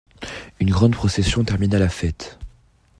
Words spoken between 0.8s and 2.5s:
procession termina la fête.